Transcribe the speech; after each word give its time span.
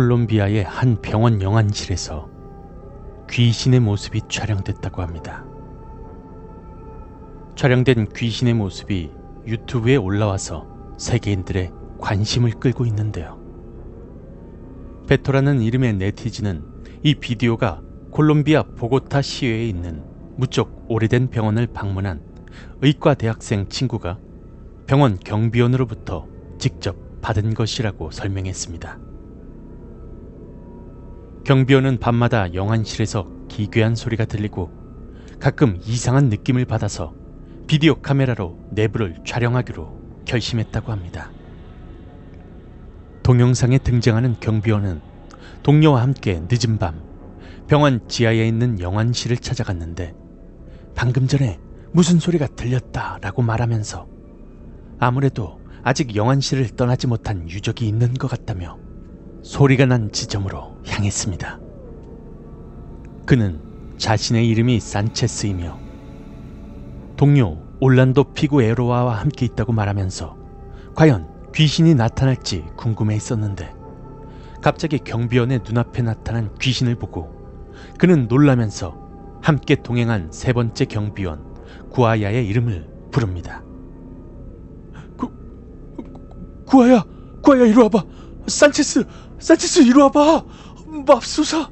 콜롬비아의 0.00 0.64
한 0.64 0.96
병원 1.02 1.42
영안실에서 1.42 2.30
귀신의 3.28 3.80
모습이 3.80 4.22
촬영됐다고 4.30 5.02
합니다. 5.02 5.44
촬영된 7.54 8.08
귀신의 8.16 8.54
모습이 8.54 9.12
유튜브에 9.46 9.96
올라와서 9.96 10.66
세계인들의 10.96 11.72
관심을 11.98 12.52
끌고 12.52 12.86
있는데요. 12.86 13.38
베토라는 15.06 15.60
이름의 15.60 15.96
네티즌은 15.96 16.64
이 17.02 17.14
비디오가 17.16 17.82
콜롬비아 18.10 18.62
보고타 18.62 19.20
시외에 19.20 19.68
있는 19.68 20.02
무척 20.36 20.86
오래된 20.88 21.28
병원을 21.28 21.66
방문한 21.66 22.22
의과 22.80 23.12
대학생 23.12 23.68
친구가 23.68 24.18
병원 24.86 25.18
경비원으로부터 25.18 26.26
직접 26.58 26.96
받은 27.20 27.52
것이라고 27.52 28.10
설명했습니다. 28.10 29.10
경비원은 31.50 31.98
밤마다 31.98 32.54
영안실에서 32.54 33.28
기괴한 33.48 33.96
소리가 33.96 34.24
들리고 34.24 34.70
가끔 35.40 35.80
이상한 35.84 36.28
느낌을 36.28 36.64
받아서 36.64 37.12
비디오 37.66 37.96
카메라로 37.96 38.56
내부를 38.70 39.16
촬영하기로 39.26 40.22
결심했다고 40.26 40.92
합니다. 40.92 41.32
동영상에 43.24 43.78
등장하는 43.78 44.36
경비원은 44.38 45.00
동료와 45.64 46.02
함께 46.02 46.40
늦은 46.48 46.78
밤 46.78 47.02
병원 47.66 48.06
지하에 48.06 48.46
있는 48.46 48.78
영안실을 48.78 49.36
찾아갔는데 49.38 50.14
방금 50.94 51.26
전에 51.26 51.58
무슨 51.90 52.20
소리가 52.20 52.46
들렸다라고 52.46 53.42
말하면서 53.42 54.06
아무래도 55.00 55.58
아직 55.82 56.14
영안실을 56.14 56.76
떠나지 56.76 57.08
못한 57.08 57.50
유적이 57.50 57.88
있는 57.88 58.14
것 58.14 58.28
같다며 58.28 58.78
소리가 59.42 59.86
난 59.86 60.10
지점으로 60.12 60.76
향했습니다. 60.86 61.60
그는 63.26 63.60
자신의 63.96 64.48
이름이 64.48 64.80
산체스이며 64.80 65.78
동료 67.16 67.58
올란도 67.80 68.32
피구에로와와 68.32 69.14
함께 69.14 69.46
있다고 69.46 69.72
말하면서 69.72 70.36
과연 70.94 71.28
귀신이 71.54 71.94
나타날지 71.94 72.64
궁금해 72.76 73.14
했었는데 73.14 73.74
갑자기 74.62 74.98
경비원의 74.98 75.60
눈앞에 75.64 76.02
나타난 76.02 76.54
귀신을 76.58 76.96
보고 76.96 77.40
그는 77.98 78.26
놀라면서 78.28 78.98
함께 79.42 79.74
동행한 79.76 80.32
세 80.32 80.52
번째 80.52 80.84
경비원 80.84 81.44
구아야의 81.90 82.46
이름을 82.46 82.88
부릅니다. 83.10 83.62
구, 85.16 85.30
구아야, 86.66 87.04
구아야 87.42 87.64
이리 87.64 87.76
와봐. 87.76 88.04
산체스, 88.46 89.04
산체스 89.38 89.80
이리 89.80 89.98
와봐. 90.00 90.44
맙소사. 91.06 91.70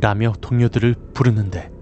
라며 0.00 0.32
동료들을 0.40 0.94
부르는데 1.12 1.72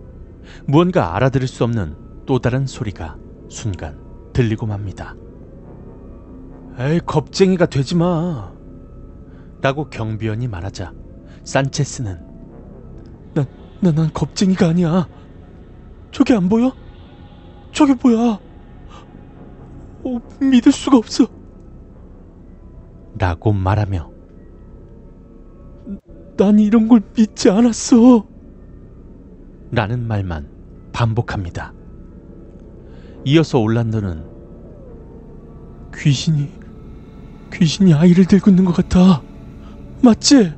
무언가 0.66 1.14
알아들을 1.14 1.46
수 1.46 1.64
없는 1.64 1.96
또 2.26 2.38
다른 2.38 2.66
소리가 2.66 3.16
순간 3.48 3.98
들리고 4.32 4.66
맙니다. 4.66 5.14
에이, 6.78 7.00
겁쟁이가 7.04 7.66
되지 7.66 7.96
마. 7.96 8.52
라고 9.60 9.90
경비원이 9.90 10.46
말하자 10.46 10.92
산체스는 11.42 12.20
난, 13.34 13.46
난, 13.80 13.94
난 13.94 14.12
겁쟁이가 14.12 14.68
아니야. 14.68 15.08
저게 16.12 16.34
안 16.34 16.48
보여? 16.48 16.72
저게 17.72 17.94
뭐야? 17.94 18.38
어, 20.04 20.20
믿을 20.40 20.72
수가 20.72 20.96
없어. 20.96 21.26
라고 23.18 23.52
말하며 23.52 24.10
난 26.36 26.58
이런 26.58 26.86
걸 26.86 27.02
믿지 27.16 27.50
않았어. 27.50 28.26
라는 29.72 30.06
말만 30.06 30.48
반복합니다. 30.92 31.74
이어서 33.24 33.58
올란도는 33.58 34.24
귀신이, 35.94 36.48
귀신이 37.52 37.92
아이를 37.92 38.24
들고 38.24 38.50
있는 38.50 38.64
것 38.64 38.72
같아. 38.72 39.22
맞지? 40.02 40.54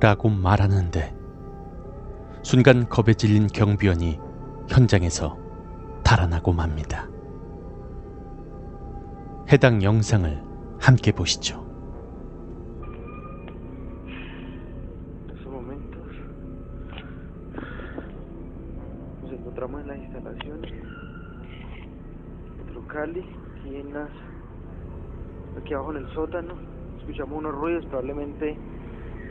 라고 0.00 0.28
말하는데 0.28 1.14
순간 2.42 2.88
겁에 2.88 3.14
질린 3.14 3.46
경비원이 3.46 4.18
현장에서 4.68 5.38
달아나고 6.02 6.52
맙니다. 6.52 7.08
해당 9.51 9.81
영상을 9.81 10.41
함께 10.79 11.11
보시죠. 11.11 11.65
En 15.25 15.35
estos 15.35 15.51
momentos 15.51 16.07
nos 19.23 19.31
encontramos 19.31 19.81
en 19.81 19.87
las 19.87 19.97
instalaciones 19.97 20.73
Metro 22.57 22.87
Cali, 22.87 23.21
aquí 23.21 23.75
en 23.75 23.93
las 23.93 24.09
aquí 25.57 25.73
abajo 25.73 25.91
en 25.91 25.97
el 26.05 26.13
sótano. 26.13 26.53
Escuchamos 26.99 27.39
unos 27.39 27.55
ruidos, 27.55 27.85
probablemente 27.85 28.57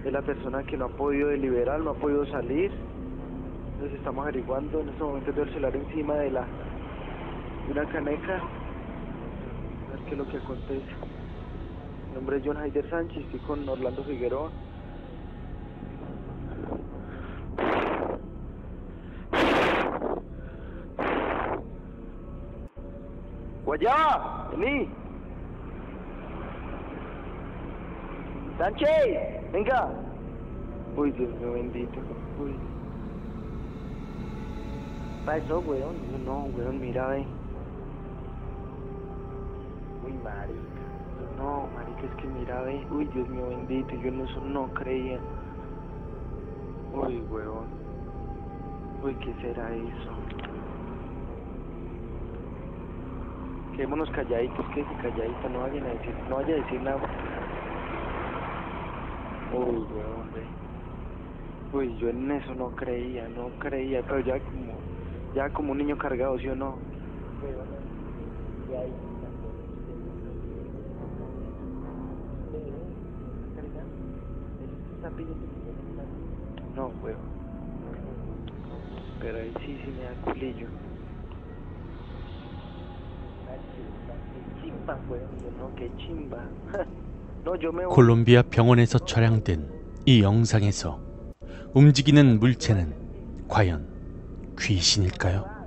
de 0.03 0.11
la 0.11 0.23
persona 0.23 0.62
que 0.65 0.77
no 0.77 0.87
ha 0.87 0.89
podido 0.89 1.29
deliberar, 1.29 1.81
no 1.81 1.91
ha 1.91 1.95
podido 1.95 2.27
salir. 2.27 2.71
Entonces 3.75 3.99
estamos 3.99 4.23
averiguando 4.23 4.81
en 4.81 4.89
estos 4.89 5.07
momentos 5.07 5.34
veo 5.34 5.45
el 5.45 5.51
celular 5.51 5.77
encima 5.77 6.15
de 6.15 6.31
la 6.31 6.47
de 7.67 7.73
una 7.73 7.84
caneca. 7.87 8.43
A 9.91 9.94
ver 9.94 10.06
qué 10.06 10.12
es 10.12 10.18
lo 10.18 10.28
que 10.28 10.38
acontece. 10.38 10.85
Mi 12.07 12.16
nombre 12.16 12.38
es 12.38 12.44
John 12.46 12.56
Haider 12.56 12.90
Sánchez, 12.90 13.25
estoy 13.25 13.40
con 13.41 13.68
Orlando 13.68 14.03
Figueroa. 14.06 14.50
Guayaba, 23.66 24.50
vení. 24.52 24.88
Sánchez, 28.58 29.52
venga. 29.52 29.90
Uy, 30.96 31.12
Dios 31.12 31.29
mío 31.35 31.52
bendito. 31.53 32.00
Uy. 32.40 32.56
Pasó, 35.25 35.59
weón. 35.59 36.25
No, 36.25 36.46
weón, 36.56 36.79
mira, 36.79 37.08
ve. 37.08 37.41
No, 41.38 41.68
marica, 41.74 42.02
es 42.03 42.16
que 42.22 42.28
mira, 42.28 42.62
ve. 42.62 42.86
Uy, 42.92 43.06
Dios 43.06 43.28
mío 43.30 43.50
bendito. 43.50 43.96
Yo 43.96 44.08
en 44.09 44.22
eso 44.22 44.42
no 44.42 44.68
creía. 44.74 45.19
Uy, 46.94 47.24
weón. 47.31 47.66
Uy, 49.03 49.16
¿qué 49.16 49.34
será 49.41 49.74
eso? 49.74 50.12
Quedémonos 53.75 54.09
calladitos, 54.12 54.66
que 54.75 54.84
calladitos, 55.02 55.52
no 55.52 55.62
vayan 55.62 55.86
a 55.86 55.90
decir, 55.90 56.14
no 56.30 56.36
vaya 56.36 56.53
a 56.53 56.58
decir 56.58 56.81
nada. 56.81 57.00
Uy, 59.53 59.78
weón, 59.78 60.31
ve. 60.34 61.78
Uy, 61.78 61.97
yo 61.97 62.09
en 62.09 62.30
eso 62.31 62.53
no 62.53 62.70
creía, 62.72 63.28
no 63.30 63.50
creía, 63.59 64.03
pero 64.03 64.20
ya 64.20 64.40
como, 64.40 64.74
ya 65.34 65.50
como 65.50 65.72
un 65.72 65.78
niño 65.80 65.97
cargado, 65.97 66.38
¿sí 66.38 66.50
o 66.50 66.56
no? 66.56 66.75
No, 76.76 76.92
weón. 77.03 77.18
Pero 79.20 79.38
ahí 79.38 79.53
sí, 79.66 79.78
sí 79.84 79.92
me 79.92 80.03
da 80.03 80.14
culillo. 80.22 80.68
Chimba, 84.62 85.00
weón, 85.09 85.58
no, 85.58 85.76
qué 85.76 85.92
chimba. 85.98 86.44
no, 87.46 87.56
yo 87.56 87.72
me 87.74 87.86
voy. 87.86 87.96
콜롬비아 87.96 88.42
병원에서 88.42 89.00
촬영된 89.00 89.70
이 90.06 90.22
영상에서 90.22 91.00
움직이는 91.74 92.40
물체는 92.40 92.94
과연 93.47 93.88
귀신일까요? 94.58 95.60